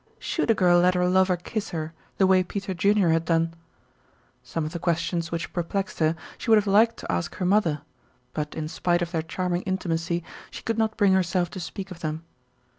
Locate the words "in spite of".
8.55-9.11